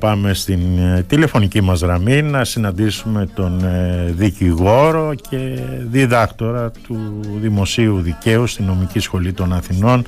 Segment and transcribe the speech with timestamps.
[0.00, 8.00] Πάμε στην ε, τηλεφωνική μας γραμμή να συναντήσουμε τον ε, δικηγόρο και διδάκτορα του Δημοσίου
[8.00, 10.04] Δικαίου στην Νομική Σχολή των Αθηνών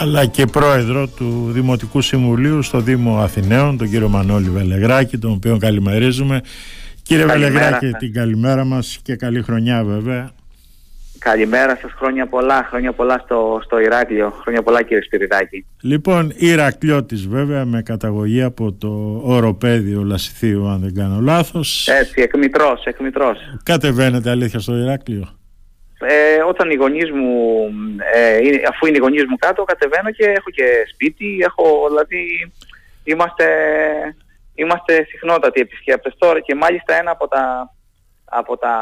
[0.00, 5.56] αλλά και πρόεδρο του Δημοτικού Συμβουλίου στο Δήμο Αθηναίων, τον κύριο Μανώλη Βελεγράκη, τον οποίο
[5.58, 6.40] καλημερίζουμε.
[7.02, 10.30] Κύριε Βελεγράκη, την καλημέρα μας και καλή χρονιά βέβαια.
[11.18, 15.66] Καλημέρα σας, χρόνια πολλά, χρόνια πολλά στο, στο Ηράκλειο, χρόνια πολλά κύριε Σπυριδάκη.
[15.82, 21.88] Λοιπόν, Ηρακλιώτης βέβαια με καταγωγή από το οροπέδιο Λασιθίου αν δεν κάνω λάθος.
[21.88, 23.38] Έτσι, εκμητρός, εκμητρός.
[23.62, 25.38] Κατεβαίνετε αλήθεια στο Ηράκλειο;
[26.00, 27.64] Ε, όταν οι γονείς μου,
[28.14, 28.38] ε,
[28.70, 32.52] αφού είναι οι γονείς μου κάτω, κατεβαίνω και έχω και σπίτι, έχω, δηλαδή
[33.04, 33.46] είμαστε,
[34.54, 37.72] είμαστε συχνότατοι επισκέπτες τώρα και μάλιστα ένα από τα
[38.30, 38.74] από τα,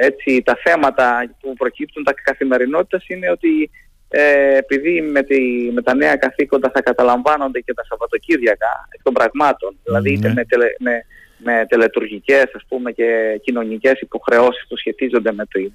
[0.00, 3.70] έτσι, τα θέματα που προκύπτουν τα καθημερινότητας είναι ότι
[4.08, 5.40] ε, επειδή με, τη,
[5.72, 10.34] με τα νέα καθήκοντα θα καταλαμβάνονται και τα Σαββατοκύριακα εκ των πραγμάτων, δηλαδή είτε ναι.
[10.34, 11.04] με, τελε, με,
[11.36, 15.70] με τελετουργικές ας πούμε, και κοινωνικές υποχρεώσεις που σχετίζονται με τη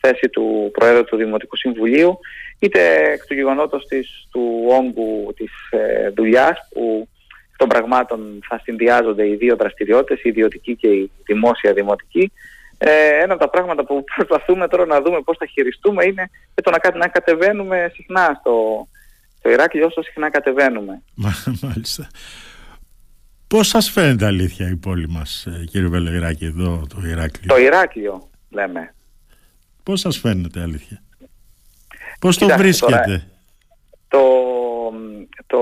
[0.00, 2.18] θέση του Προέδρου του Δημοτικού Συμβουλίου,
[2.58, 7.08] είτε εκ του γεγονότος της, του όγκου της ε, δουλειάς που
[7.56, 12.32] των πραγμάτων θα συνδυάζονται οι δύο δραστηριότητες, η ιδιωτική και η δημόσια δημοτική.
[12.78, 16.30] Ε, ένα από τα πράγματα που προσπαθούμε τώρα να δούμε πώς θα χειριστούμε είναι
[16.62, 18.88] το να, να κατεβαίνουμε συχνά στο,
[19.38, 21.02] στο Ηράκλειο όσο συχνά κατεβαίνουμε.
[21.62, 22.08] Μάλιστα.
[23.46, 28.30] Πώς σας φαίνεται αλήθεια η πόλη μας ε, κύριε Βελεγράκη εδώ το Ηράκλειο; Το Ηράκλειο
[28.50, 28.94] λέμε.
[29.82, 31.02] Πώς σας φαίνεται αλήθεια;
[32.20, 33.26] Πώς το βρίσκετε.
[34.08, 34.20] το,
[35.46, 35.58] το,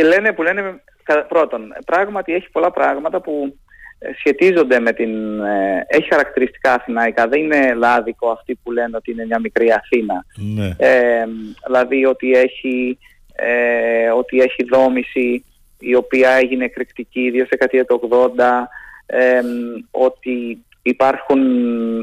[0.00, 0.82] και λένε που λένε
[1.28, 3.56] πρώτον, πράγματι έχει πολλά πράγματα που
[3.98, 5.40] ε, σχετίζονται με την...
[5.40, 7.28] Ε, έχει χαρακτηριστικά αθηναϊκά.
[7.28, 10.24] Δεν είναι λάδικο αυτοί που λένε ότι είναι μια μικρή Αθήνα.
[10.36, 10.74] Ναι.
[10.78, 11.24] Ε,
[11.66, 12.98] δηλαδή ότι έχει,
[13.32, 15.44] ε, ότι έχει δόμηση
[15.78, 18.42] η οποία έγινε εκρηκτική ιδίως σε δεκαετία του 80,
[19.06, 19.40] ε,
[19.90, 21.40] ότι υπάρχουν,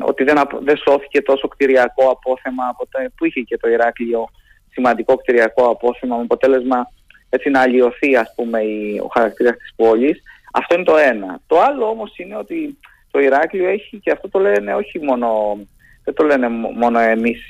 [0.02, 4.30] ότι δεν, δεν σώθηκε τόσο κτηριακό απόθεμα από το, που είχε και το Ηράκλειο
[4.72, 6.92] σημαντικό κτηριακό απόθεμα με αποτέλεσμα
[7.30, 10.22] έτσι να αλλοιωθεί ας πούμε η, ο χαρακτήρας της πόλης.
[10.54, 11.40] Αυτό είναι το ένα.
[11.48, 12.78] Το άλλο όμως είναι ότι
[13.12, 15.58] το Ηράκλειο έχει και αυτό το λένε όχι μόνο,
[16.04, 17.48] δεν το λένε μόνο εμείς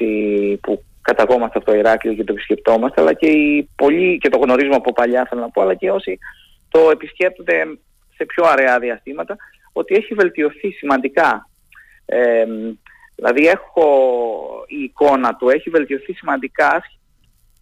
[0.61, 4.75] που καταγόμαστε από το Ηράκλειο και το επισκεπτόμαστε, αλλά και οι πολλοί, και το γνωρίζουμε
[4.75, 6.19] από παλιά θέλω να πω, αλλά και όσοι
[6.69, 7.63] το επισκέπτονται
[8.15, 9.35] σε πιο αραιά διαστήματα,
[9.73, 11.49] ότι έχει βελτιωθεί σημαντικά.
[12.05, 12.45] Ε,
[13.15, 13.85] δηλαδή έχω
[14.67, 16.83] η εικόνα του, έχει βελτιωθεί σημαντικά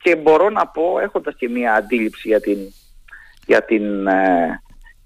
[0.02, 2.58] και μπορώ να πω έχοντας και μια αντίληψη για την,
[3.46, 4.62] για την ε,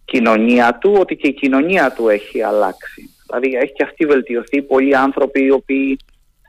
[0.05, 3.09] κοινωνία του ότι και η κοινωνία του έχει αλλάξει.
[3.25, 5.99] Δηλαδή έχει και αυτή βελτιωθεί πολλοί άνθρωποι οι οποίοι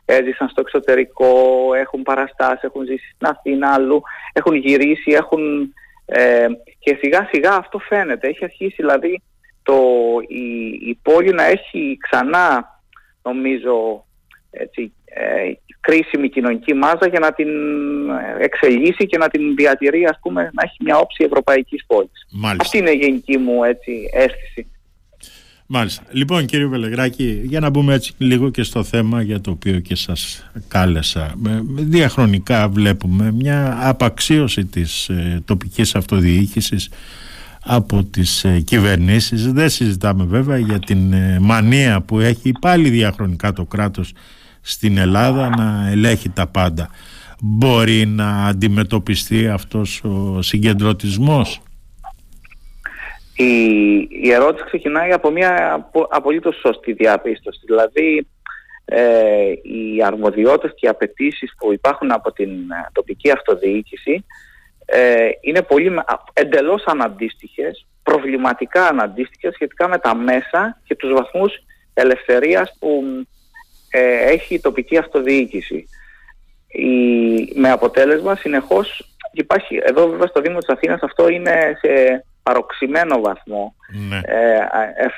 [0.05, 1.35] έζησαν στο εξωτερικό,
[1.75, 4.03] έχουν παραστάσεις, έχουν ζήσει στην Αθήνα αλλού,
[4.33, 5.75] έχουν γυρίσει, έχουν...
[6.05, 6.47] Ε,
[6.79, 8.29] και σιγά σιγά αυτό φαίνεται.
[8.29, 9.23] Έχει αρχίσει δηλαδή
[9.63, 9.79] το,
[10.29, 12.81] η, η πόλη να έχει ξανά
[13.23, 14.05] νομίζω
[14.51, 17.49] έτσι, ε, κρίσιμη κοινωνική μάζα για να την
[18.11, 22.27] ε, εξελίσσει και να την διατηρεί ας πούμε να έχει μια όψη ευρωπαϊκής πόλης.
[22.31, 22.65] Μάλιστα.
[22.65, 24.67] Αυτή είναι η γενική μου έτσι, αίσθηση.
[25.73, 26.03] Μάλιστα.
[26.11, 29.95] Λοιπόν κύριε Βελεγράκη, για να μπούμε έτσι λίγο και στο θέμα για το οποίο και
[29.95, 31.35] σας κάλεσα.
[31.75, 36.91] Διαχρονικά βλέπουμε μια απαξίωση της ε, τοπικής αυτοδιοίκησης
[37.65, 39.53] από τις ε, κυβερνήσεις.
[39.53, 44.13] Δεν συζητάμε βέβαια για την ε, μανία που έχει πάλι διαχρονικά το κράτος
[44.61, 46.91] στην Ελλάδα να ελέγχει τα πάντα.
[47.41, 51.61] Μπορεί να αντιμετωπιστεί αυτός ο συγκεντρωτισμός;
[53.37, 53.53] Η,
[54.23, 57.61] η ερώτηση ξεκινάει από μια απολύτως σωστή διαπίστωση.
[57.65, 58.27] Δηλαδή
[58.85, 64.25] ε, οι αρμοδιότητες και οι απαιτήσεις που υπάρχουν από την ε, τοπική αυτοδιοίκηση
[64.85, 65.93] ε, είναι πολύ,
[66.33, 71.53] εντελώς αναντίστοιχες, προβληματικά αναντίστοιχες σχετικά με τα μέσα και τους βαθμούς
[71.95, 73.27] ελευθερίας που ε,
[73.99, 75.89] έχει η τοπική αυτοδιοίκηση.
[76.69, 76.89] Η,
[77.55, 83.75] με αποτέλεσμα συνεχώς υπάρχει, εδώ βέβαια στο Δήμο της Αθήνας αυτό είναι σε παροξημένο βαθμό
[84.09, 84.21] ναι.
[84.25, 85.09] ε, ε,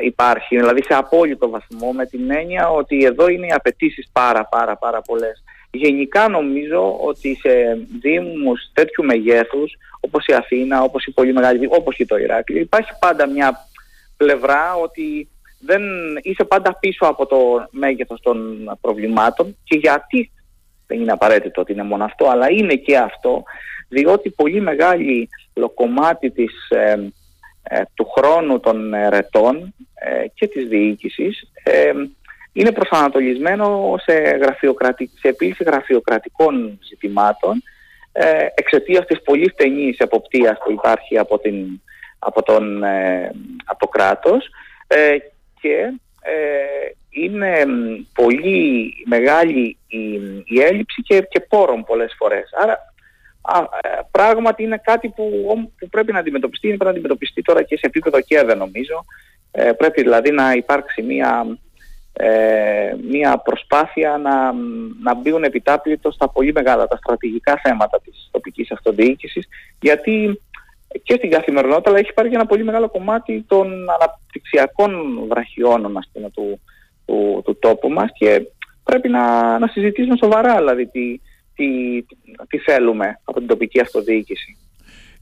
[0.00, 4.76] υπάρχει, δηλαδή σε απόλυτο βαθμό με την έννοια ότι εδώ είναι οι απαιτήσεις πάρα πάρα
[4.76, 5.42] πάρα πολλές.
[5.70, 7.50] Γενικά νομίζω ότι σε
[8.00, 12.90] δήμους τέτοιου μεγέθους όπως η Αθήνα, όπως η πολύ μεγάλη όπως και το Ηράκλειο υπάρχει
[13.00, 13.66] πάντα μια
[14.16, 15.28] πλευρά ότι
[15.64, 15.82] δεν
[16.22, 17.36] είσαι πάντα πίσω από το
[17.70, 20.30] μέγεθος των προβλημάτων και γιατί
[20.86, 23.42] δεν είναι απαραίτητο ότι είναι μόνο αυτό αλλά είναι και αυτό
[23.88, 25.28] διότι πολύ μεγάλη
[25.74, 27.10] κομμάτι της, ε,
[27.62, 31.52] ε, του χρόνου των ερετών ε, και της διοίκησης
[32.52, 35.10] είναι προσανατολισμένο σε, γραφειοκρατι...
[35.14, 37.62] σε επίλυση γραφειοκρατικών ζητημάτων
[38.12, 41.80] ε, εξαιτίας της πολύ στενής εποπτείας που υπάρχει από, την,
[42.18, 43.30] από, τον, ε,
[43.64, 44.48] από το κράτος
[44.86, 45.16] ε,
[45.62, 45.76] και
[46.20, 47.64] ε, είναι
[48.14, 50.14] πολύ μεγάλη η,
[50.44, 52.50] η έλλειψη και, και πόρων πολλές φορές.
[52.62, 52.78] Άρα
[54.10, 55.24] πράγματι είναι κάτι που,
[55.78, 59.04] που πρέπει να αντιμετωπιστεί, πρέπει να αντιμετωπιστεί τώρα και σε επίπεδο και δεν νομίζω.
[59.76, 61.46] πρέπει δηλαδή να υπάρξει μια
[62.14, 64.52] ε, μια προσπάθεια να,
[65.02, 69.48] να μπουν επιτάπητο στα πολύ μεγάλα, τα στρατηγικά θέματα της τοπικής αυτοδιοίκησης
[69.80, 70.40] γιατί
[71.02, 74.92] και στην καθημερινότητα αλλά έχει υπάρχει ένα πολύ μεγάλο κομμάτι των αναπτυξιακών
[75.28, 76.60] βραχιώνων πούμε, του,
[77.06, 78.42] του, του, τόπου μας και
[78.82, 81.20] πρέπει να, να συζητήσουμε σοβαρά δηλαδή τι,
[81.54, 81.66] τι,
[82.48, 84.56] τι θέλουμε από την τοπική αυτοδιοίκηση.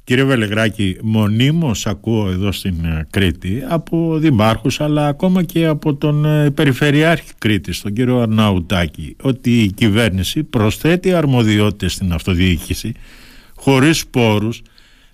[0.05, 6.25] Κύριε Βελεγράκη, μονίμως ακούω εδώ στην ε, Κρήτη από δημάρχους αλλά ακόμα και από τον
[6.25, 12.95] ε, Περιφερειάρχη Κρήτης, τον κύριο Αρναουτάκη, ότι η κυβέρνηση προσθέτει αρμοδιότητες στην αυτοδιοίκηση
[13.57, 14.63] χωρίς πόρους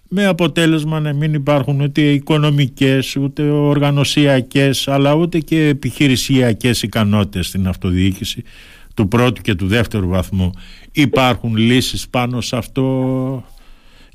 [0.08, 7.68] με αποτέλεσμα να μην υπάρχουν ούτε οικονομικές, ούτε οργανωσιακές αλλά ούτε και επιχειρησιακές ικανότητες στην
[7.68, 8.44] αυτοδιοίκηση
[8.94, 10.50] του πρώτου και του δεύτερου βαθμού.
[10.92, 12.82] Υπάρχουν λύσεις πάνω σε αυτό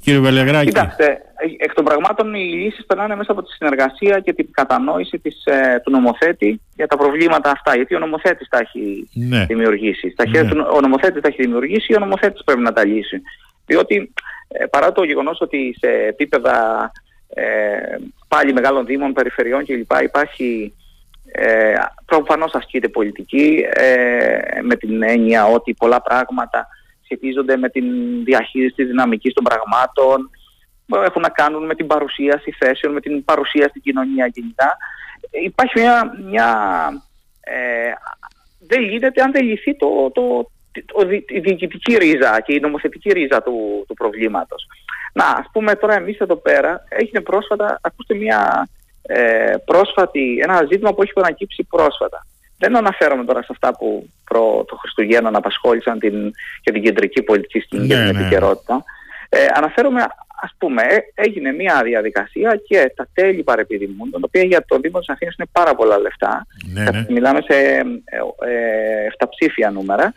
[0.04, 1.22] Κύριε Βελεγράκη; Κοιτάξτε,
[1.58, 5.80] εκ των πραγμάτων οι λύσεις περνάνε μέσα από τη συνεργασία και την κατανόηση της, ε,
[5.84, 7.76] του νομοθέτη για τα προβλήματα αυτά.
[7.76, 9.46] Γιατί ο νομοθέτης τα έχει ναι.
[9.46, 10.10] δημιουργήσει.
[10.10, 10.50] Στα ναι.
[10.50, 13.22] του, ο νομοθέτης τα έχει δημιουργήσει, ο νομοθέτης πρέπει να τα λύσει.
[13.72, 14.14] Διότι
[14.48, 16.92] ε, παρά το γεγονός ότι σε επίπεδα
[17.28, 17.98] ε,
[18.28, 19.92] πάλι μεγάλων δήμων, περιφερειών κλπ.
[20.02, 20.74] υπάρχει
[21.32, 21.74] ε,
[22.06, 26.68] προφανώς ασκείται πολιτική ε, με την έννοια ότι πολλά πράγματα
[27.04, 27.86] σχετίζονται με την
[28.24, 30.30] διαχείριση της δυναμικής των πραγμάτων,
[31.06, 34.78] έχουν να κάνουν με την παρουσίαση θέσεων, με την παρουσία στην κοινωνία γενικά.
[35.44, 36.14] Υπάρχει μια...
[36.30, 36.48] μια
[37.40, 37.92] ε,
[38.68, 40.52] δεν γίνεται αν δεν λυθεί το, το, το,
[41.28, 44.68] η διοικητική ρίζα και η νομοθετική ρίζα του, του προβλήματος.
[45.14, 48.70] Να, ας πούμε τώρα εμείς εδώ πέρα, έγινε πρόσφατα, ακούστε μια
[49.02, 52.26] ε, πρόσφατη, ένα ζήτημα που έχει προνακύψει πρόσφατα.
[52.58, 56.32] Δεν αναφέρομαι τώρα σε αυτά που προ το Χριστουγέννων απασχόλησαν την,
[56.62, 58.22] και την κεντρική πολιτική σκηνή και ναι, την ναι.
[58.22, 58.84] επικαιρότητα.
[59.30, 60.02] Ε, αναφέρομαι,
[60.42, 65.00] ας πούμε, ε, έγινε μια διαδικασία και τα τέλη παρεπιδημούν, τα οποία για το Δήμο
[65.00, 66.46] της Αθήνας είναι πάρα πολλά λεφτά.
[66.74, 67.06] Ναι, ναι.
[67.10, 67.84] Μιλάμε σε ε,
[68.40, 70.14] ε, εφταψήφια νούμερα.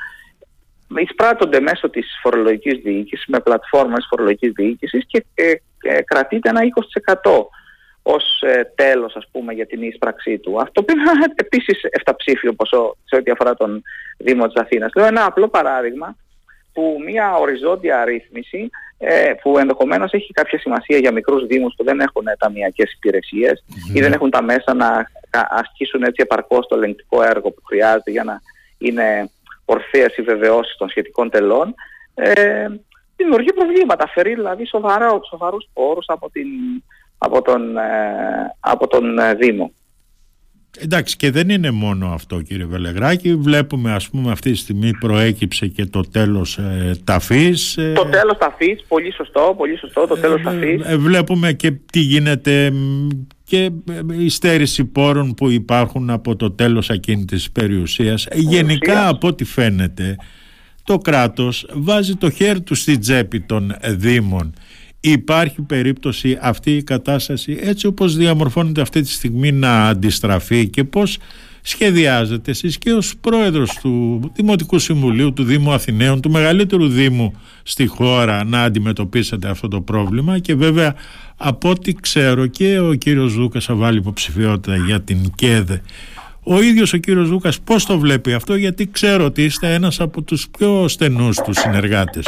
[1.00, 5.52] Εισπράττονται μέσω της φορολογικής διοίκησης, με πλατφόρμες φορολογικής διοίκησης και ε,
[5.82, 6.60] ε, κρατείται ένα
[7.22, 7.46] 20%
[8.02, 10.60] ως ε, τέλος ας πούμε για την ίσπραξή του.
[10.60, 11.02] Αυτό που είναι
[11.34, 13.82] επίσης εφταψήφιο ποσό σε ό,τι αφορά τον
[14.18, 14.92] Δήμο της Αθήνας.
[14.94, 16.16] Λέω ένα απλό παράδειγμα
[16.72, 22.00] που μια οριζόντια αρρύθμιση ε, που ενδεχομένως έχει κάποια σημασία για μικρούς δήμους που δεν
[22.00, 22.98] έχουν ταμιακές
[23.94, 25.10] ή δεν έχουν τα μέσα να
[25.50, 28.40] ασκήσουν έτσι επαρκώς το ελεγκτικό έργο που χρειάζεται για να
[28.78, 29.30] είναι
[29.64, 31.74] ορθέες οι βεβαιώσεις των σχετικών τελών
[32.14, 32.66] ε,
[33.16, 36.46] δημιουργεί προβλήματα, φέρει δηλαδή σοβαρά, σοβαρούς πόρους από την
[37.18, 37.82] από τον, ε,
[38.60, 39.72] από τον ε, Δήμο.
[40.80, 43.34] Εντάξει και δεν είναι μόνο αυτό κύριε Βελεγράκη.
[43.34, 48.38] Βλέπουμε ας πούμε αυτή τη στιγμή προέκυψε και το τέλος ε, ταφής ε, Το τέλος
[48.38, 50.96] ταφής, πολύ σωστό, πολύ σωστό το τέλος ταφής.
[50.96, 52.72] Βλέπουμε και τι γίνεται
[53.44, 53.70] και
[54.18, 58.26] η στέρηση πόρων που υπάρχουν από το τέλος εκείνη της περιουσίας.
[58.34, 60.16] Γενικά από ό,τι φαίνεται
[60.84, 64.54] το κράτος βάζει το χέρι του στη τσέπη των Δήμων.
[65.00, 71.18] Υπάρχει περίπτωση αυτή η κατάσταση έτσι όπως διαμορφώνεται αυτή τη στιγμή να αντιστραφεί και πώς
[71.66, 77.86] σχεδιάζετε εσείς και ως πρόεδρος του Δημοτικού Συμβουλίου του Δήμου Αθηναίων, του μεγαλύτερου Δήμου στη
[77.86, 80.38] χώρα να αντιμετωπίσετε αυτό το πρόβλημα.
[80.38, 80.94] Και βέβαια
[81.36, 85.82] από ό,τι ξέρω και ο κύριος Ζούκας θα βάλει υποψηφιότητα για την ΚΕΔΕ
[86.44, 90.22] ο ίδιος ο κύριος Ζούκας πώς το βλέπει αυτό γιατί ξέρω ότι είστε ένας από
[90.22, 92.26] τους πιο στενούς τους συνεργάτες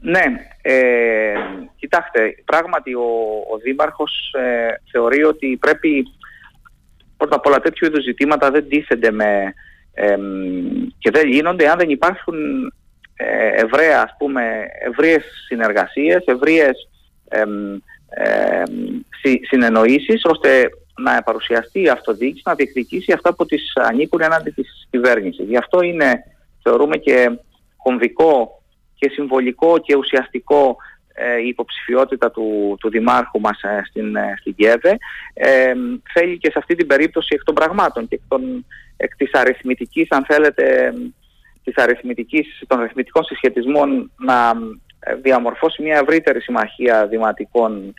[0.00, 0.24] ναι,
[0.62, 1.34] ε,
[1.76, 3.08] κοιτάξτε, πράγματι ο,
[3.52, 6.06] ο Δήμαρχος ε, θεωρεί ότι πρέπει
[7.16, 9.54] πρώτα απ' όλα τέτοιου είδους ζητήματα δεν τίθενται με,
[10.98, 12.34] και δεν λύνονται αν δεν υπάρχουν
[13.14, 16.88] ε, ευρεία, ας πούμε, ευρείες συνεργασίες, ευρείες
[17.28, 18.62] ε,
[19.48, 25.46] συνεννοήσεις ώστε να παρουσιαστεί η αυτοδιοίκηση, να διεκδικήσει αυτά που της ανήκουν έναντι της κυβέρνησης.
[25.48, 26.24] Γι' αυτό είναι,
[26.62, 27.30] θεωρούμε και
[27.76, 28.61] κομβικό
[29.02, 30.76] και συμβολικό και ουσιαστικό
[31.14, 34.96] ε, η υποψηφιότητα του, του Δημάρχου μας ε, στην, ε, στην ΚΕΒΕ
[36.12, 38.66] θέλει και σε αυτή την περίπτωση εκ των πραγμάτων και εκ, των,
[38.96, 40.94] εκ της αριθμητικής αν θέλετε
[41.64, 44.52] της αριθμητικής, των αριθμητικών συσχετισμών να
[45.22, 47.94] διαμορφώσει μια ευρύτερη συμμαχία δημοτικών,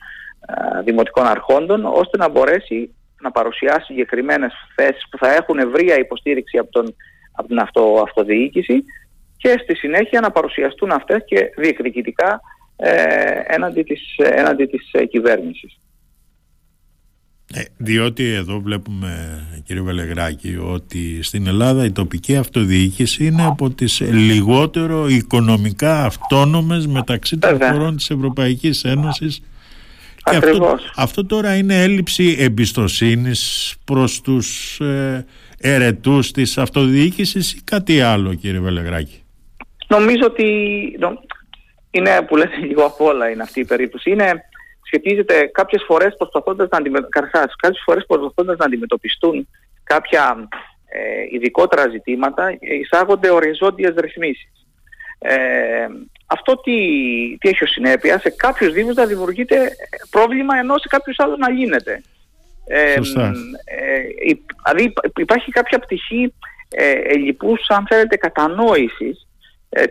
[0.84, 6.72] δημοτικών αρχόντων ώστε να μπορέσει να παρουσιάσει συγκεκριμένες θέσεις που θα έχουν ευρεία υποστήριξη από,
[6.72, 6.96] τον,
[7.32, 8.84] από την αυτο, αυτοδιοίκηση
[9.44, 12.42] και στη συνέχεια να παρουσιαστούν αυτές και διεκδικητικά
[12.76, 12.94] ε,
[13.48, 15.80] έναντι της, έναντι της ε, κυβέρνησης.
[17.54, 24.00] Ε, διότι εδώ βλέπουμε κύριε Βελεγράκη ότι στην Ελλάδα η τοπική αυτοδιοίκηση είναι από τις
[24.00, 29.42] λιγότερο οικονομικά αυτόνομες μεταξύ των χωρών της Ευρωπαϊκής Ένωσης
[30.24, 35.26] και αυτό, αυτό τώρα είναι έλλειψη εμπιστοσύνης προς τους ε,
[35.58, 39.23] ερετούς της αυτοδιοίκησης ή κάτι άλλο κύριε Βελεγράκη;
[39.96, 40.48] Νομίζω ότι
[41.92, 44.10] είναι που λέτε λίγο απ' όλα είναι αυτή η περίπτωση.
[44.10, 44.46] Είναι,
[44.86, 49.48] σχετίζεται κάποιες φορές προσπαθώντας να, κάποιες φορές προσπαθώντας να αντιμετωπιστούν
[49.84, 50.48] κάποια
[50.86, 51.00] ε,
[51.32, 54.68] ειδικότερα ζητήματα εισάγονται οριζόντιες ρυθμίσεις.
[55.20, 55.88] Ε,
[56.26, 56.72] αυτό τι,
[57.40, 59.70] τι έχει ως συνέπεια, σε κάποιους δήμους να δημιουργείται
[60.10, 62.02] πρόβλημα ενώ σε κάποιους άλλους να λύνεται.
[62.68, 63.00] Ε, ε,
[64.66, 66.34] δηλαδή υπάρχει κάποια πτυχή
[66.70, 69.33] ε, ελλειπούς αν θέλετε κατανόησης ε,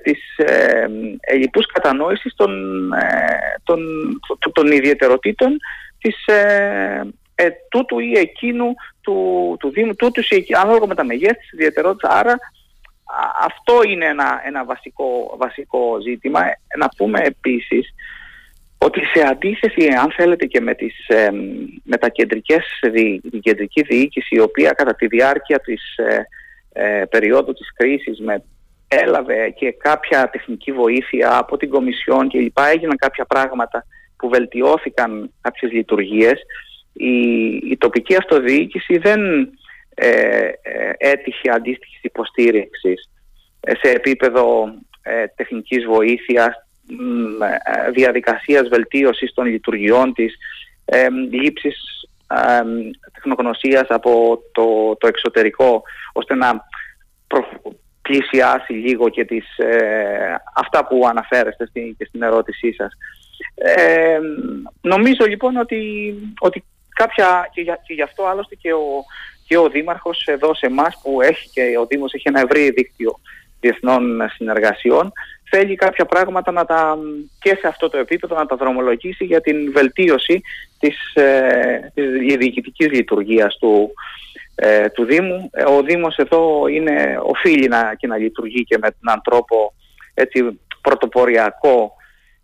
[0.03, 0.87] της ε,
[1.21, 2.53] ελλειπούς κατανόησης των,
[2.93, 3.81] ε, των,
[4.53, 5.57] των, ιδιαιτεροτήτων
[5.99, 7.01] της ε,
[7.35, 12.11] ε, τούτου ή εκείνου του, του Δήμου, τούτου ή ανάλογα με τα μεγέθη της ιδιαιτερότητας.
[12.11, 12.39] Άρα
[13.43, 16.41] αυτό είναι ένα, ένα βασικό, βασικό ζήτημα.
[16.79, 17.95] Να πούμε επίσης
[18.79, 20.95] ότι σε αντίθεση, αν θέλετε, και με, τις,
[21.83, 22.65] με τα κεντρικές,
[23.31, 26.27] την κεντρική διοίκηση, η οποία κατά τη διάρκεια της ε,
[26.73, 28.43] ε, περίοδου της κρίσης με
[29.01, 35.33] έλαβε και κάποια τεχνική βοήθεια από την Κομισιόν και λοιπά, έγιναν κάποια πράγματα που βελτιώθηκαν
[35.41, 36.41] κάποιες λειτουργίες.
[36.93, 37.17] Η,
[37.71, 39.21] η τοπική αυτοδιοίκηση δεν
[39.95, 40.09] ε,
[40.63, 42.95] ε, έτυχε αντίστοιχη υποστήριξη
[43.61, 46.55] ε, σε επίπεδο ε, τεχνικής βοήθειας,
[47.87, 50.35] ε, διαδικασίας βελτίωσης των λειτουργιών της,
[50.85, 51.77] ε, λήψης
[52.27, 52.63] ε,
[53.13, 55.83] τεχνογνωσίας από το, το εξωτερικό,
[56.13, 56.65] ώστε να
[58.03, 62.93] πλησιάσει λίγο και τις, ε, αυτά που αναφέρεστε στην, και στην ερώτησή σας.
[63.55, 64.19] Ε,
[64.81, 69.05] νομίζω λοιπόν ότι, ότι κάποια, και, για, και γι' αυτό άλλωστε και ο,
[69.47, 73.19] και ο Δήμαρχος εδώ σε εμάς που έχει και ο Δήμος έχει ένα ευρύ δίκτυο
[73.61, 75.13] διεθνών συνεργασιών
[75.55, 76.99] θέλει κάποια πράγματα να τα,
[77.41, 80.41] και σε αυτό το επίπεδο να τα δρομολογήσει για την βελτίωση
[80.79, 83.93] της, ε, της διοικητικής λειτουργίας του,
[84.55, 85.51] ε, του Δήμου.
[85.53, 89.75] Ε, ο Δήμος εδώ είναι, οφείλει να, και να λειτουργεί και με έναν τρόπο
[90.15, 91.93] έτσι, πρωτοποριακό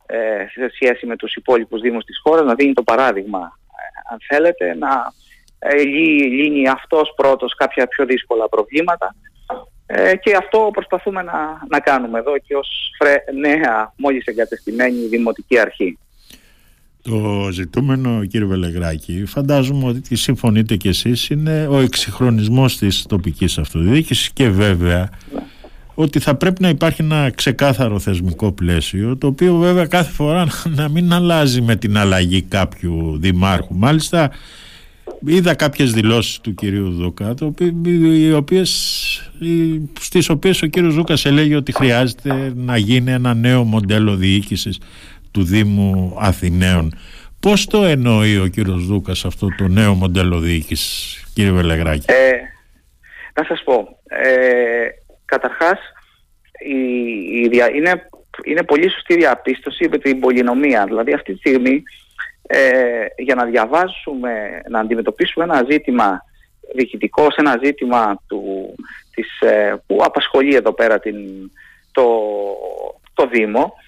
[0.07, 4.19] ε, σε σχέση με τους υπόλοιπους Δήμους της χώρας, να δίνει το παράδειγμα, ε, αν
[4.29, 5.12] θέλετε, να
[5.59, 9.15] ε, λύνει αυτός πρώτος κάποια πιο δύσκολα προβλήματα
[9.87, 15.59] ε, και αυτό προσπαθούμε να, να κάνουμε εδώ και ως φρε, νέα μόλις εγκατεστημένη δημοτική
[15.59, 15.99] αρχή.
[17.09, 24.31] Το ζητούμενο κύριε Βελεγράκη φαντάζομαι ότι συμφωνείτε κι εσείς είναι ο εξυγχρονισμός της τοπικής αυτοδιοίκησης
[24.31, 25.11] και βέβαια
[25.95, 30.47] ότι θα πρέπει να υπάρχει ένα ξεκάθαρο θεσμικό πλαίσιο το οποίο βέβαια κάθε φορά
[30.77, 33.75] να μην αλλάζει με την αλλαγή κάποιου δημάρχου.
[33.75, 34.31] Μάλιστα
[35.27, 37.35] είδα κάποιες δηλώσεις του κυρίου Δούκα
[38.17, 38.71] οι οποίες,
[40.00, 44.79] στις οποίες ο κύριος Δούκας έλεγε ότι χρειάζεται να γίνει ένα νέο μοντέλο διοίκησης
[45.31, 46.95] του Δήμου Αθηναίων.
[47.41, 52.31] Πώς το εννοεί ο κύριος Δούκας αυτό το νέο μοντέλο διοίκησης, κύριε Βελεγράκη; Ε,
[53.35, 54.89] να σας πω, ε,
[55.25, 55.79] καταρχάς
[56.59, 56.79] η,
[57.43, 58.09] η, είναι,
[58.45, 60.85] είναι πολύ σωστή διαπίστωση με την πολυνομία.
[60.85, 61.83] Δηλαδή αυτή τη στιγμή
[62.47, 66.23] ε, για να διαβάσουμε, να αντιμετωπίσουμε ένα ζήτημα
[66.75, 68.75] διοικητικό, σε ένα ζήτημα του,
[69.15, 71.17] της, ε, που απασχολεί εδώ πέρα την,
[71.93, 72.07] το,
[73.15, 73.88] το Δήμο, ε,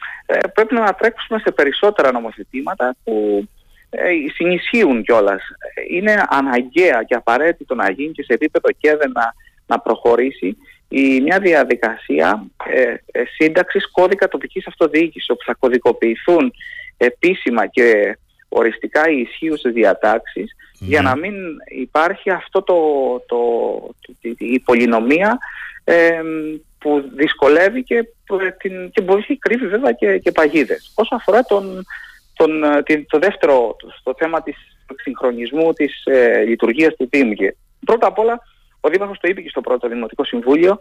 [0.54, 3.44] πρέπει να τρέξουμε σε περισσότερα νομοθετήματα που
[3.90, 5.42] ε, συνισχύουν κιόλας.
[5.90, 9.34] Είναι αναγκαία και απαραίτητο να γίνει και σε επίπεδο και να,
[9.66, 10.56] να προχωρήσει
[10.88, 16.52] η, μια διαδικασία ε, ε, σύνταξης κώδικα τοπικής αυτοδιοίκησης όπου θα κωδικοποιηθούν
[16.96, 18.18] επίσημα και
[18.52, 19.72] οριστικά οι ισχύουσες
[20.78, 21.34] για να μην
[21.68, 22.76] υπάρχει αυτό το,
[23.26, 23.36] το,
[24.38, 25.38] η πολυνομία
[25.84, 26.20] ε,
[26.78, 28.08] που δυσκολεύει και,
[28.58, 30.92] την, και μπορεί να κρύβει βέβαια και, και παγίδες.
[30.94, 31.84] Όσο αφορά τον,
[32.34, 34.56] τον, ε, το δεύτερο, το, θέμα της
[35.02, 37.32] συγχρονισμού της ε, λειτουργίας του Δήμου.
[37.84, 38.42] πρώτα απ' όλα,
[38.80, 40.78] ο Δήμαρχος το είπε και στο πρώτο Δημοτικό Συμβούλιο,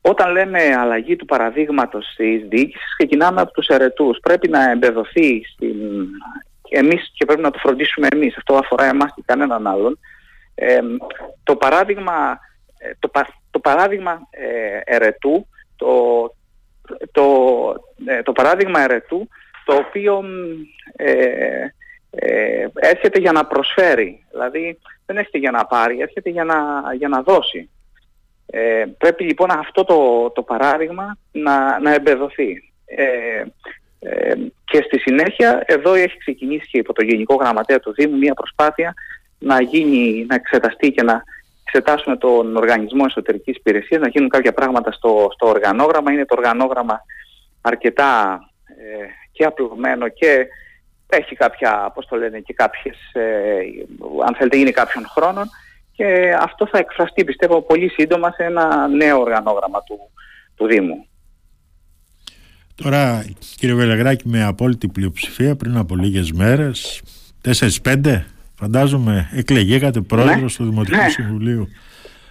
[0.00, 4.18] όταν λέμε αλλαγή του παραδείγματος της διοίκησης, ξεκινάμε από τους ερετούς.
[4.22, 5.74] Πρέπει να εμπεδοθεί στην...
[6.68, 8.36] εμείς και πρέπει να το φροντίσουμε εμείς.
[8.36, 9.98] Αυτό αφορά εμάς και κανέναν άλλον.
[10.54, 10.80] Ε,
[11.42, 12.38] το παράδειγμα,
[12.78, 13.10] ε, το,
[13.50, 15.46] το παράδειγμα ε, ερετού,
[15.76, 15.90] το,
[17.12, 17.24] το,
[18.06, 19.28] ε, το παράδειγμα ερετού,
[19.64, 20.24] το οποίο
[20.96, 21.66] ε,
[22.10, 24.24] ε, έρχεται για να προσφέρει.
[24.30, 27.70] Δηλαδή δεν έρχεται για να πάρει, έρχεται για να, για να δώσει.
[28.46, 32.72] Ε, πρέπει λοιπόν αυτό το, το παράδειγμα να, να εμπεδοθεί.
[34.08, 34.34] Ε, ε,
[34.64, 38.94] και στη συνέχεια εδώ έχει ξεκινήσει και υπό το Γενικό Γραμματέα του Δήμου μια προσπάθεια
[39.38, 41.22] να γίνει, να εξεταστεί και να
[41.64, 46.12] εξετάσουμε τον Οργανισμό Εσωτερικής Υπηρεσίας, να γίνουν κάποια πράγματα στο, στο οργανόγραμμα.
[46.12, 47.00] Είναι το οργανόγραμμα
[47.60, 50.46] αρκετά ε, και απλωμένο και
[51.08, 53.58] έχει κάποια, πώς το λένε, και κάποιες, ε,
[54.26, 55.48] αν θέλετε, είναι κάποιων χρόνων
[55.92, 59.98] και αυτό θα εκφραστεί πιστεύω πολύ σύντομα σε ένα νέο οργανόγραμμα του,
[60.56, 61.06] του Δήμου.
[62.82, 63.24] Τώρα
[63.56, 67.02] κύριε Βελεγράκη με απόλυτη πλειοψηφία πριν από λίγες μέρες,
[67.82, 68.22] 4-5
[68.54, 70.64] φαντάζομαι εκλεγήκατε πρόεδρος ναι.
[70.64, 71.08] του Δημοτικού ναι.
[71.08, 71.68] Συμβουλίου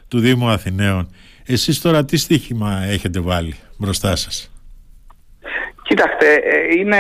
[0.08, 1.10] του Δήμου Αθηναίων.
[1.46, 4.52] Εσείς τώρα τι στοίχημα έχετε βάλει μπροστά σας;
[5.84, 6.98] Κοιτάξτε, ε, είναι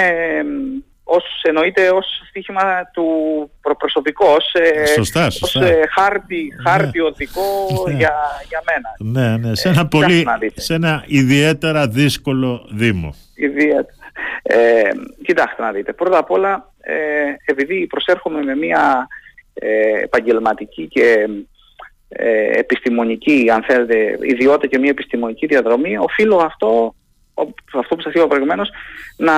[1.07, 3.05] ως, εννοείται ως στοίχημα του
[3.77, 5.59] προσωπικού, ως, ε, σωστά, σωστά.
[5.59, 6.69] ως ε, χάρτη, ναι.
[6.69, 7.43] χάρτη οδικό
[7.87, 7.93] ναι.
[7.93, 8.13] για,
[8.47, 9.19] για μένα.
[9.19, 13.15] Ναι, ναι, σε ένα, πολύ, σε ένα ιδιαίτερα δύσκολο δήμο.
[13.35, 13.85] Ιδιαίτερα.
[14.43, 14.89] Ε,
[15.25, 16.93] κοιτάξτε να δείτε, πρώτα απ' όλα ε,
[17.45, 19.07] επειδή προσέρχομαι με μια
[19.53, 21.27] ε, επαγγελματική και
[22.07, 26.95] ε, επιστημονική, αν θέλετε, ιδιότητα και μια επιστημονική διαδρομή, οφείλω αυτό,
[27.73, 28.69] αυτό που σας είπα προηγουμένως,
[29.17, 29.33] να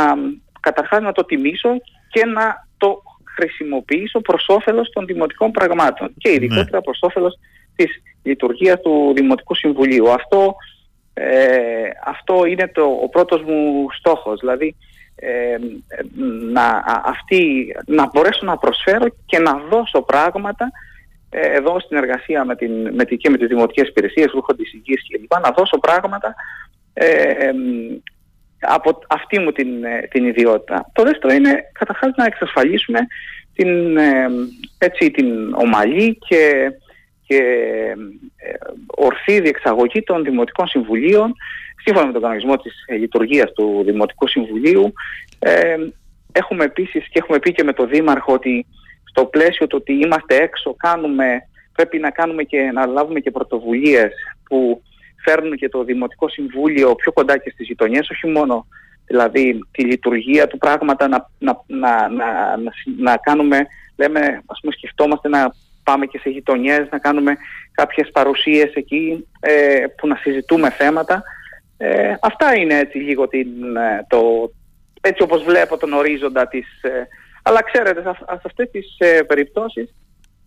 [0.67, 1.69] καταρχάς να το τιμήσω
[2.09, 3.01] και να το
[3.35, 6.81] χρησιμοποιήσω προς όφελος των δημοτικών πραγμάτων και ειδικότερα ναι.
[6.81, 7.39] προς όφελος
[7.75, 10.11] της λειτουργίας του Δημοτικού Συμβουλίου.
[10.11, 10.55] Αυτό,
[11.13, 14.75] ε, αυτό είναι το, ο πρώτος μου στόχος, δηλαδή
[15.15, 15.57] ε,
[16.51, 20.71] να, αυτή, να μπορέσω να προσφέρω και να δώσω πράγματα
[21.29, 24.73] ε, εδώ στην εργασία με την, με την, και με τις δημοτικές υπηρεσίες, έχω της
[24.73, 25.33] υγείας κλπ.
[25.41, 26.35] Να δώσω πράγματα
[26.93, 27.51] ε,
[28.59, 30.91] από αυτή μου την, ε, την ιδιότητα.
[30.93, 32.99] Το δεύτερο είναι καταρχάς να εξασφαλίσουμε
[33.53, 34.27] την, ε,
[34.77, 36.71] έτσι, την ομαλή και,
[37.25, 37.37] και
[38.35, 38.53] ε,
[38.87, 41.33] ορθή διεξαγωγή των Δημοτικών Συμβουλίων
[41.83, 44.93] σύμφωνα με τον κανονισμό της λειτουργίας του Δημοτικού Συμβουλίου.
[46.31, 48.65] έχουμε επίσης και έχουμε πει και με τον Δήμαρχο ότι
[49.03, 54.13] στο πλαίσιο του ότι είμαστε έξω κάνουμε, πρέπει να κάνουμε και να λάβουμε και πρωτοβουλίες
[54.43, 54.81] που
[55.27, 58.67] φέρνουν και το Δημοτικό Συμβούλιο πιο κοντά και στις γειτονιές, όχι μόνο
[59.05, 62.59] δηλαδή τη λειτουργία του πράγματα να, να, να, να,
[62.97, 67.37] να κάνουμε, λέμε, ας πούμε σκεφτόμαστε να πάμε και σε γειτονιές, να κάνουμε
[67.71, 71.23] κάποιες παρουσίες εκεί ε, που να συζητούμε θέματα.
[71.77, 74.51] Ε, αυτά είναι έτσι λίγο την, ε, το,
[75.01, 76.81] έτσι όπως βλέπω τον ορίζοντα της...
[76.81, 77.07] Ε,
[77.43, 79.95] αλλά ξέρετε, σε, σε αυτές τις ε, περιπτώσεις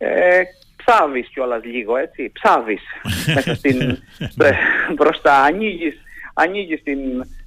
[0.02, 0.42] ε,
[0.76, 2.82] ψάβεις κιόλας λίγο, έτσι, ψάβεις
[3.34, 3.80] μέσα στην,
[4.38, 4.50] ε,
[4.94, 5.94] μπροστά, ανοίγεις,
[6.34, 6.98] ανοίγεις την,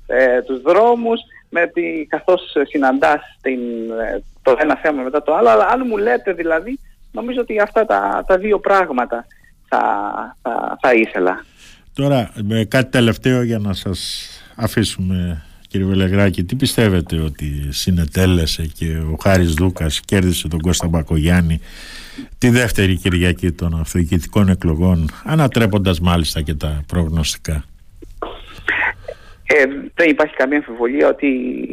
[0.07, 3.59] ε, τους δρόμους με τη, καθώς συναντάς την,
[4.01, 6.79] ε, το ένα θέμα μετά το άλλο, αλλά αν μου λέτε δηλαδή,
[7.11, 9.25] νομίζω ότι αυτά τα, τα δύο πράγματα
[9.69, 9.81] θα,
[10.41, 11.45] θα, θα ήθελα.
[11.93, 18.85] Τώρα, με κάτι τελευταίο για να σας αφήσουμε κύριε Βελεγράκη, τι πιστεύετε ότι συνετέλεσε και
[18.85, 21.59] ο Χάρης Δούκας κέρδισε τον Κώστα Μπακογιάννη
[22.37, 27.63] τη δεύτερη Κυριακή των αυτοικητικών εκλογών, ανατρέποντας μάλιστα και τα προγνωστικά;
[29.43, 31.27] Ε, δεν υπάρχει καμία αμφιβολία ότι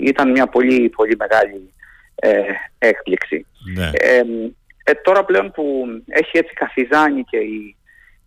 [0.05, 1.73] ήταν μια πολύ πολύ μεγάλη
[2.15, 2.31] ε,
[2.79, 3.47] έκπληξη.
[3.75, 3.91] Ναι.
[3.93, 4.23] Ε,
[4.85, 7.77] ε, τώρα πλέον που έχει έτσι καθιζάνει και η,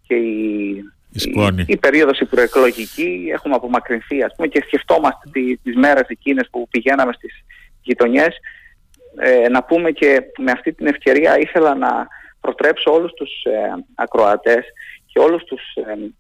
[0.08, 0.76] και η,
[1.14, 6.48] η, η, περίοδος η προεκλογική, έχουμε απομακρυνθεί ας πούμε και σκεφτόμαστε τι, τις μέρες εκείνες
[6.52, 7.44] που πηγαίναμε στις
[7.82, 8.38] γειτονιές,
[9.20, 12.08] ε, να πούμε και με αυτή την ευκαιρία ήθελα να
[12.42, 14.66] προτρέψω όλους τους ε, ακροατές
[15.06, 16.14] και όλους τους ε,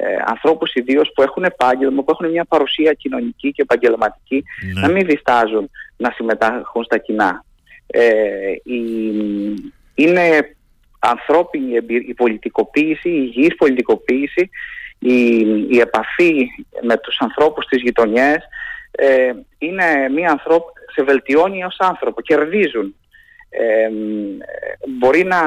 [0.00, 4.42] ε, ανθρώπους ιδίως που έχουν επάγγελμα, που έχουν μια παρουσία κοινωνική και επαγγελματική,
[4.74, 4.80] ναι.
[4.80, 7.44] να μην διστάζουν να συμμετάχουν στα κοινά.
[7.86, 8.80] Ε, η,
[9.94, 10.56] είναι
[10.98, 11.76] ανθρώπινη
[12.08, 14.50] η πολιτικοποίηση, η υγιής πολιτικοποίηση,
[14.98, 15.16] η,
[15.70, 16.46] η επαφή
[16.82, 18.36] με τους ανθρώπους της γειτονιές
[18.90, 20.62] ε, είναι μια ανθρώπ,
[20.94, 22.94] σε βελτιώνει ως άνθρωπο, κερδίζουν
[24.98, 25.38] μπορεί να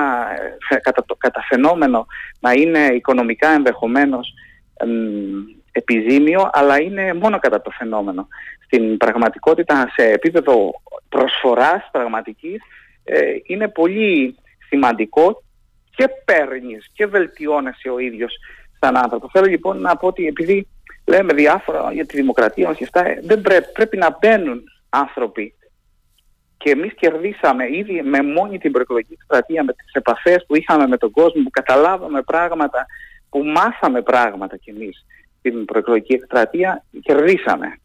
[0.82, 2.06] κατά, το, κατά φαινόμενο
[2.40, 4.34] να είναι οικονομικά ενδεχομένως
[5.72, 8.28] επιζήμιο αλλά είναι μόνο κατά το φαινόμενο.
[8.66, 12.62] Στην πραγματικότητα σε επίπεδο προσφοράς πραγματικής
[13.04, 14.36] ε, είναι πολύ
[14.72, 15.44] σημαντικό
[15.96, 18.34] και παίρνεις και βελτιώνεσαι ο ίδιος
[18.80, 19.30] σαν άνθρωπο.
[19.32, 20.68] Θέλω λοιπόν να πω ότι επειδή
[21.06, 25.54] λέμε διάφορα για τη δημοκρατία μας και αυτά, ε, δεν πρέπει, πρέπει να μπαίνουν άνθρωποι
[26.58, 30.98] και εμείς κερδίσαμε ήδη με μόνη την προεκλογική στρατεία, με τις επαφές που είχαμε με
[30.98, 32.86] τον κόσμο, που καταλάβαμε πράγματα,
[33.30, 35.06] που μάθαμε πράγματα κι εμείς
[35.42, 37.80] την προεκλογική εκστρατεία, κερδίσαμε.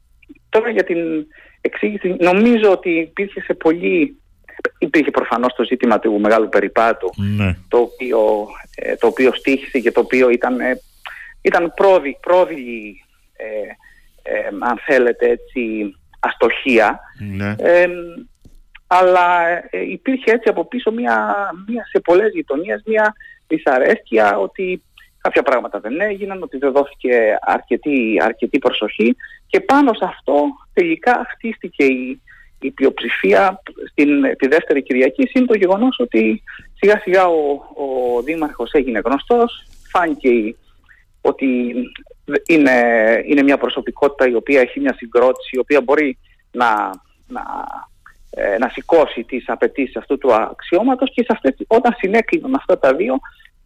[0.49, 1.27] Τώρα για την
[1.61, 4.21] εξήγηση, νομίζω ότι υπήρχε σε πολύ...
[4.79, 7.57] Υπήρχε προφανώς το ζήτημα του μεγάλου περιπάτου, ναι.
[7.69, 10.81] το, οποίο, ε, το οποίο στήχησε και το οποίο ήταν, ε,
[11.41, 13.01] ήταν πρόδι, πρόδειλη,
[14.59, 17.01] αν θέλετε έτσι, αστοχία.
[17.37, 17.55] Ναι.
[18.87, 19.39] αλλά
[19.71, 21.35] υπήρχε έτσι από πίσω μια,
[21.69, 23.15] μια σε πολλές γειτονίες μια
[23.47, 24.83] δυσαρέσκεια ότι
[25.21, 29.17] κάποια πράγματα δεν έγιναν, ότι δεν δόθηκε αρκετή, αρκετή προσοχή
[29.47, 30.43] και πάνω σε αυτό
[30.73, 32.21] τελικά χτίστηκε η,
[32.61, 36.43] η πλειοψηφία στην, τη δεύτερη Κυριακή είναι το γεγονός ότι
[36.75, 40.55] σιγά σιγά ο, ο Δήμαρχος έγινε γνωστός, φάνηκε
[41.21, 41.47] ότι
[42.47, 42.73] είναι,
[43.27, 46.19] είναι μια προσωπικότητα η οποία έχει μια συγκρότηση, η οποία μπορεί
[46.53, 46.91] να,
[47.27, 47.43] να,
[48.31, 52.95] ε, να σηκώσει τις απαιτήσεις αυτού του αξιώματος και σε αυτές, όταν συνέκλειναν αυτά τα
[52.95, 53.19] δύο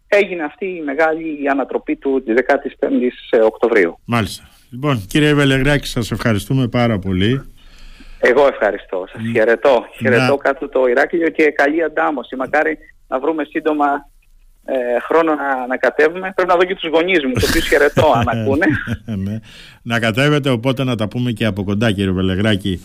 [0.09, 3.99] έγινε αυτή η μεγάλη ανατροπή του 15ης Οκτωβρίου.
[4.05, 4.49] Μάλιστα.
[4.71, 7.53] Λοιπόν, κύριε Βελεγράκη, σας ευχαριστούμε πάρα πολύ.
[8.21, 9.07] Εγώ ευχαριστώ.
[9.13, 9.87] Σας χαιρετώ.
[9.97, 12.37] Χαιρετώ κάτω το Ηράκλειο και καλή αντάμωση.
[12.37, 12.79] Μακάρι
[13.09, 13.85] να βρούμε σύντομα
[14.65, 16.33] ε, χρόνο να, να κατέβουμε.
[16.35, 18.67] Πρέπει να δω και τους γονείς μου, το οποίο χαιρετώ αν ακούνε.
[19.05, 19.39] ναι.
[19.83, 22.85] Να κατέβετε, οπότε να τα πούμε και από κοντά κύριε Βελεγράκη.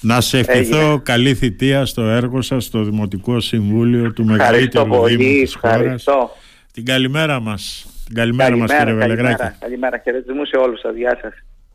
[0.00, 5.54] Να σε ευχηθώ καλή θητεία στο έργο σας, στο Δημοτικό Συμβούλιο του Μεγαλύτερου Δήμου της
[5.54, 6.04] χώρας.
[6.72, 7.86] Την καλημέρα μας.
[8.06, 9.36] Την καλημέρα, καλημέρα μας κύριε Βελεγράκη.
[9.36, 10.00] Καλημέρα, καλημέρα.
[10.04, 10.94] Χαιρετισμού σε όλους σας.
[10.96, 11.34] Γεια σας.